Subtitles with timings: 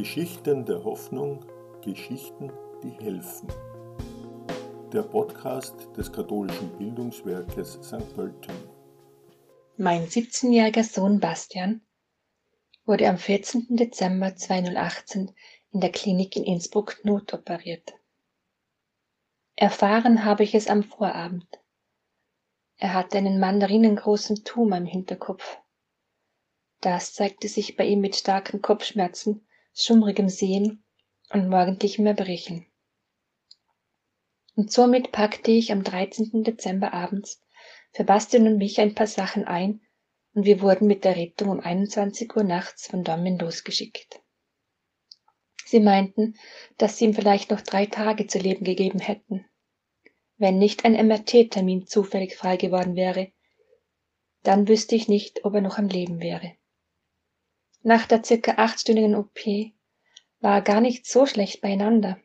[0.00, 1.44] Geschichten der Hoffnung,
[1.84, 2.50] Geschichten,
[2.82, 3.52] die helfen.
[4.94, 8.14] Der Podcast des katholischen Bildungswerkes St.
[8.14, 8.54] Pölten.
[9.76, 11.82] Mein 17-jähriger Sohn Bastian
[12.86, 13.76] wurde am 14.
[13.76, 15.32] Dezember 2018
[15.72, 17.92] in der Klinik in Innsbruck notoperiert.
[19.54, 21.60] Erfahren habe ich es am Vorabend.
[22.78, 25.58] Er hatte einen mandarinengroßen Tumor im Hinterkopf.
[26.80, 30.84] Das zeigte sich bei ihm mit starken Kopfschmerzen, schummrigem Sehen
[31.30, 32.66] und morgendlichem Erbrechen.
[34.56, 36.42] Und somit packte ich am 13.
[36.42, 37.42] Dezember abends
[37.92, 39.80] für Bastian und mich ein paar Sachen ein
[40.34, 44.20] und wir wurden mit der Rettung um 21 Uhr nachts von Dortmund losgeschickt.
[45.64, 46.34] Sie meinten,
[46.78, 49.44] dass sie ihm vielleicht noch drei Tage zu leben gegeben hätten
[50.40, 53.30] wenn nicht ein MRT-Termin zufällig frei geworden wäre.
[54.42, 56.54] Dann wüsste ich nicht, ob er noch am Leben wäre.
[57.82, 59.38] Nach der circa achtstündigen OP
[60.40, 62.18] war er gar nicht so schlecht beieinander.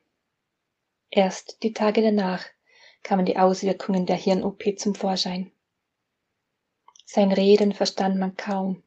[1.10, 2.46] Erst die Tage danach
[3.04, 5.52] kamen die Auswirkungen der Hirn-OP zum Vorschein.
[7.06, 8.84] Sein Reden verstand man kaum.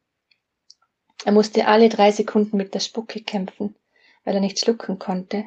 [1.24, 3.74] Er musste alle drei Sekunden mit der Spucke kämpfen,
[4.24, 5.44] weil er nicht schlucken konnte.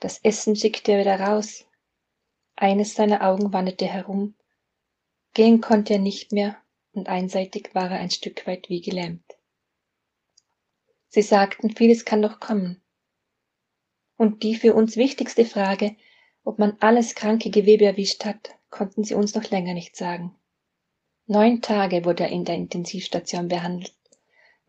[0.00, 1.66] Das Essen schickte er wieder raus,
[2.54, 4.34] eines seiner Augen wanderte herum,
[5.34, 6.56] gehen konnte er nicht mehr
[6.92, 9.35] und einseitig war er ein Stück weit wie gelähmt.
[11.08, 12.82] Sie sagten, vieles kann noch kommen.
[14.16, 15.96] Und die für uns wichtigste Frage,
[16.44, 20.34] ob man alles kranke Gewebe erwischt hat, konnten sie uns noch länger nicht sagen.
[21.26, 23.94] Neun Tage wurde er in der Intensivstation behandelt,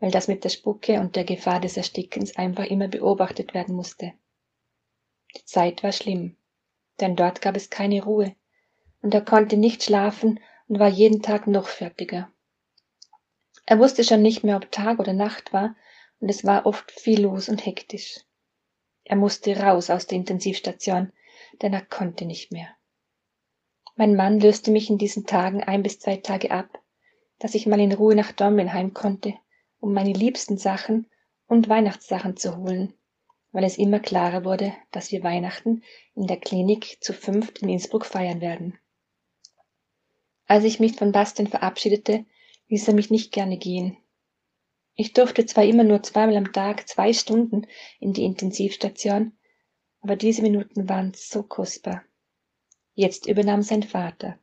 [0.00, 4.12] weil das mit der Spucke und der Gefahr des Erstickens einfach immer beobachtet werden musste.
[5.36, 6.36] Die Zeit war schlimm
[7.00, 8.34] denn dort gab es keine Ruhe,
[9.00, 12.30] und er konnte nicht schlafen und war jeden Tag noch fertiger.
[13.66, 15.76] Er wusste schon nicht mehr, ob Tag oder Nacht war,
[16.20, 18.20] und es war oft viel los und hektisch.
[19.04, 21.12] Er musste raus aus der Intensivstation,
[21.62, 22.68] denn er konnte nicht mehr.
[23.96, 26.78] Mein Mann löste mich in diesen Tagen ein bis zwei Tage ab,
[27.38, 29.34] dass ich mal in Ruhe nach Dornbirn heim konnte,
[29.80, 31.06] um meine liebsten Sachen
[31.46, 32.94] und Weihnachtssachen zu holen,
[33.52, 35.82] weil es immer klarer wurde, dass wir Weihnachten
[36.14, 38.78] in der Klinik zu fünft in Innsbruck feiern werden.
[40.46, 42.24] Als ich mich von Bastian verabschiedete,
[42.68, 43.96] ließ er mich nicht gerne gehen.
[45.00, 47.68] Ich durfte zwar immer nur zweimal am Tag zwei Stunden
[48.00, 49.38] in die Intensivstation,
[50.00, 52.02] aber diese Minuten waren so kostbar.
[52.94, 54.40] Jetzt übernahm sein Vater.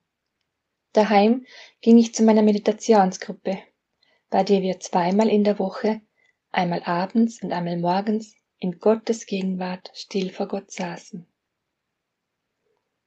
[0.94, 1.46] Daheim
[1.82, 3.58] ging ich zu meiner Meditationsgruppe,
[4.30, 6.00] bei der wir zweimal in der Woche,
[6.52, 11.28] einmal abends und einmal morgens, in Gottes Gegenwart still vor Gott saßen.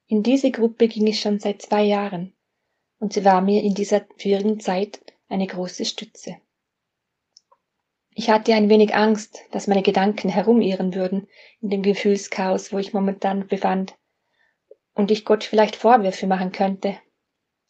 [0.06, 2.36] In diese Gruppe ging ich schon seit zwei Jahren
[2.98, 6.42] und sie war mir in dieser schwierigen Zeit eine große Stütze.
[8.28, 11.28] Ich hatte ein wenig Angst, dass meine Gedanken herumirren würden
[11.62, 13.96] in dem Gefühlschaos, wo ich momentan befand,
[14.92, 16.98] und ich Gott vielleicht Vorwürfe machen könnte.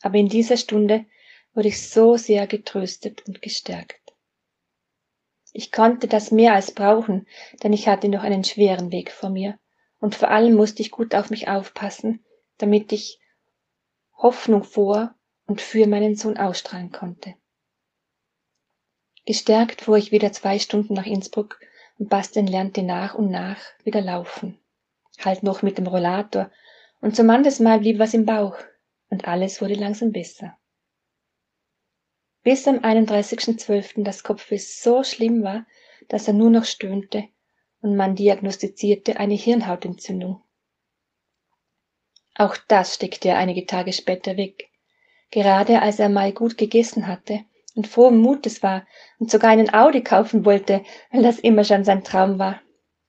[0.02, 1.06] Aber in dieser Stunde
[1.54, 4.00] wurde ich so sehr getröstet und gestärkt.
[5.52, 7.28] Ich konnte das mehr als brauchen,
[7.62, 9.60] denn ich hatte noch einen schweren Weg vor mir,
[10.00, 12.24] und vor allem musste ich gut auf mich aufpassen,
[12.56, 13.20] damit ich
[14.16, 15.14] Hoffnung vor
[15.46, 17.36] und für meinen Sohn ausstrahlen konnte.
[19.28, 21.60] Gestärkt fuhr ich wieder zwei Stunden nach Innsbruck
[21.98, 24.58] und Bastian lernte nach und nach wieder laufen.
[25.18, 26.50] Halt noch mit dem Rollator
[27.02, 28.56] und so manches Mal blieb was im Bauch
[29.10, 30.56] und alles wurde langsam besser
[32.42, 34.02] bis am 31.12.
[34.02, 35.66] das Kopfweh so schlimm war,
[36.08, 37.24] dass er nur noch stöhnte
[37.82, 40.42] und man diagnostizierte eine Hirnhautentzündung.
[42.34, 44.70] Auch das steckte er einige Tage später weg,
[45.30, 47.44] gerade als er mal gut gegessen hatte
[47.78, 48.84] und frohen Mutes war
[49.20, 52.60] und sogar einen Audi kaufen wollte, weil das immer schon sein Traum war.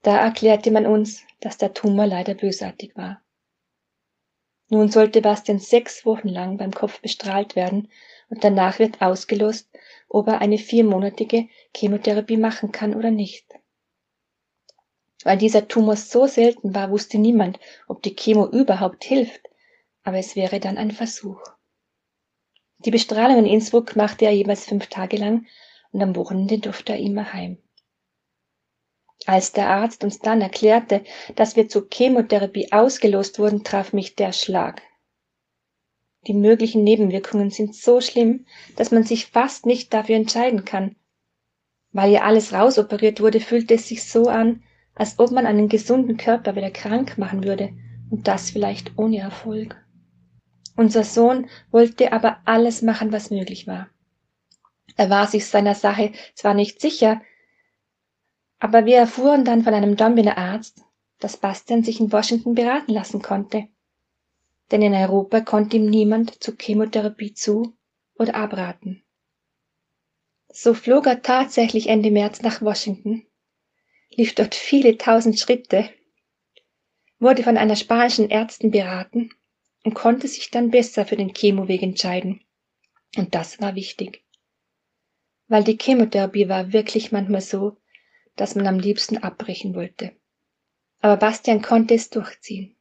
[0.04, 3.20] Da erklärte man uns, dass der Tumor leider bösartig war.
[4.70, 7.90] Nun sollte Bastian sechs Wochen lang beim Kopf bestrahlt werden
[8.30, 9.68] und danach wird ausgelost,
[10.08, 13.48] ob er eine viermonatige Chemotherapie machen kann oder nicht.
[15.24, 19.42] Weil dieser Tumor so selten war, wusste niemand, ob die Chemo überhaupt hilft,
[20.04, 21.42] aber es wäre dann ein Versuch.
[22.86, 25.46] Die Bestrahlung in Innsbruck machte er jeweils fünf Tage lang
[25.92, 27.58] und am Wochenende durfte er immer heim.
[29.26, 31.04] Als der Arzt uns dann erklärte,
[31.36, 34.82] dass wir zur Chemotherapie ausgelost wurden, traf mich der Schlag.
[36.28, 38.46] Die möglichen Nebenwirkungen sind so schlimm,
[38.78, 40.96] dass man sich fast nicht dafür entscheiden kann.
[41.92, 44.64] Weil ja alles rausoperiert wurde, fühlte es sich so an,
[44.96, 47.74] als ob man einen gesunden Körper wieder krank machen würde,
[48.10, 49.76] und das vielleicht ohne Erfolg.
[50.80, 53.90] Unser Sohn wollte aber alles machen, was möglich war.
[54.96, 57.22] Er war sich seiner Sache zwar nicht sicher,
[58.60, 60.86] Aber wir erfuhren dann von einem Dombiner Arzt,
[61.20, 63.68] dass Bastian sich in Washington beraten lassen konnte.
[64.72, 67.76] Denn in Europa konnte ihm niemand zur Chemotherapie zu
[68.18, 69.04] oder abraten.
[70.48, 73.26] So flog er tatsächlich Ende März nach Washington,
[74.12, 75.90] lief dort viele tausend Schritte,
[77.20, 79.32] wurde von einer spanischen Ärztin beraten
[79.84, 82.42] und konnte sich dann besser für den Chemoweg entscheiden.
[83.16, 84.24] Und das war wichtig.
[85.48, 87.78] Weil die Chemotherapie war wirklich manchmal so,
[88.36, 90.12] dass man am liebsten abbrechen wollte.
[91.00, 92.76] Aber Bastian konnte es durchziehen.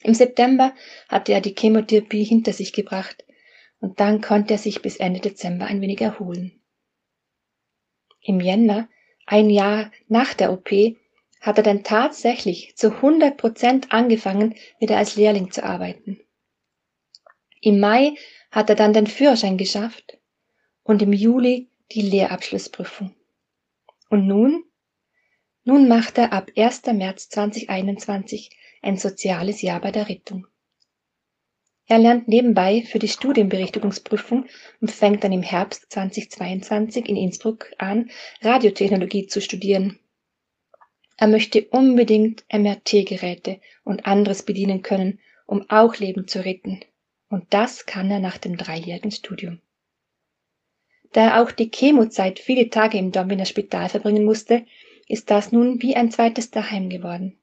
[0.00, 0.74] Im September
[1.08, 3.24] hatte er die Chemotherapie hinter sich gebracht
[3.80, 6.62] und dann konnte er sich bis Ende Dezember ein wenig erholen.
[8.20, 8.88] Im Jänner,
[9.26, 10.70] ein Jahr nach der OP,
[11.40, 16.20] hat er dann tatsächlich zu 100 Prozent angefangen, wieder als Lehrling zu arbeiten.
[17.60, 18.14] Im Mai
[18.50, 20.18] hat er dann den Führerschein geschafft
[20.82, 23.14] und im Juli die Lehrabschlussprüfung.
[24.08, 24.64] Und nun?
[25.64, 26.86] Nun macht er ab 1.
[26.92, 28.50] März 2021
[28.82, 30.46] ein soziales Jahr bei der Rettung.
[31.88, 34.46] Er lernt nebenbei für die Studienberichtigungsprüfung
[34.80, 38.10] und fängt dann im Herbst 2022 in Innsbruck an,
[38.42, 39.98] Radiotechnologie zu studieren.
[41.16, 46.80] Er möchte unbedingt MRT-Geräte und anderes bedienen können, um auch Leben zu retten.
[47.28, 49.60] Und das kann er nach dem dreijährigen Studium.
[51.12, 54.66] Da er auch die Chemozeit viele Tage im Dombiner Spital verbringen musste,
[55.08, 57.38] ist das nun wie ein zweites Daheim geworden.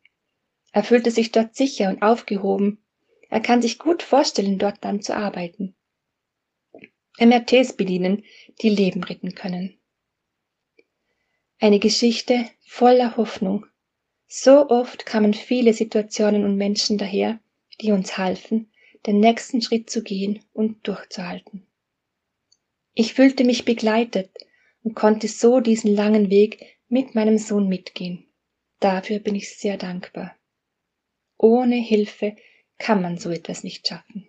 [0.72, 2.84] Er fühlte sich dort sicher und aufgehoben.
[3.30, 5.76] Er kann sich gut vorstellen, dort dann zu arbeiten.
[7.20, 8.24] MRTs bedienen,
[8.62, 9.78] die Leben retten können.
[11.64, 13.66] Eine Geschichte voller Hoffnung.
[14.28, 17.40] So oft kamen viele Situationen und Menschen daher,
[17.80, 18.70] die uns halfen,
[19.08, 21.66] den nächsten Schritt zu gehen und durchzuhalten.
[22.96, 24.30] Ich fühlte mich begleitet
[24.84, 28.28] und konnte so diesen langen Weg mit meinem Sohn mitgehen.
[28.82, 30.36] Dafür bin ich sehr dankbar.
[31.38, 32.36] Ohne Hilfe
[32.78, 34.28] kann man so etwas nicht schaffen.